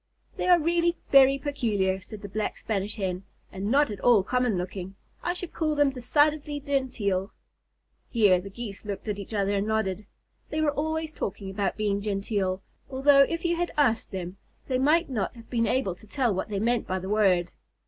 "They 0.35 0.47
are 0.47 0.59
really 0.59 0.95
very 1.09 1.37
peculiar," 1.37 2.01
said 2.01 2.23
the 2.23 2.27
Black 2.27 2.57
Spanish 2.57 2.95
Hen, 2.95 3.21
"and 3.51 3.69
not 3.69 3.91
at 3.91 3.99
all 3.99 4.23
common 4.23 4.57
looking. 4.57 4.95
I 5.21 5.33
should 5.33 5.53
call 5.53 5.75
them 5.75 5.91
decidedly 5.91 6.59
genteel." 6.59 7.31
Here 8.09 8.41
the 8.41 8.49
Geese 8.49 8.83
looked 8.83 9.07
at 9.07 9.19
each 9.19 9.31
other 9.31 9.53
and 9.53 9.67
nodded. 9.67 10.07
They 10.49 10.59
were 10.59 10.71
always 10.71 11.13
talking 11.13 11.51
about 11.51 11.77
being 11.77 12.01
genteel, 12.01 12.63
although 12.89 13.21
if 13.21 13.45
you 13.45 13.55
had 13.57 13.73
asked 13.77 14.09
them, 14.09 14.37
they 14.67 14.79
might 14.79 15.07
not 15.07 15.35
have 15.35 15.51
been 15.51 15.67
able 15.67 15.93
to 15.93 16.07
tell 16.07 16.33
what 16.33 16.49
they 16.49 16.57
meant 16.59 16.87
by 16.87 16.97
the 16.97 17.07
word. 17.07 17.51